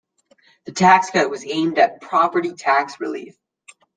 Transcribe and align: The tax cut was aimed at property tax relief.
The 0.65 0.71
tax 0.71 1.11
cut 1.11 1.29
was 1.29 1.45
aimed 1.45 1.77
at 1.77 2.01
property 2.01 2.53
tax 2.53 2.99
relief. 2.99 3.37